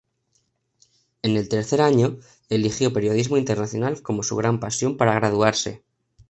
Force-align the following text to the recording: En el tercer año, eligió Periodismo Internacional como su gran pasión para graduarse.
En 1.21 1.37
el 1.37 1.47
tercer 1.47 1.79
año, 1.79 2.17
eligió 2.49 2.91
Periodismo 2.91 3.37
Internacional 3.37 4.01
como 4.01 4.23
su 4.23 4.35
gran 4.35 4.59
pasión 4.59 4.97
para 4.97 5.13
graduarse. 5.13 5.83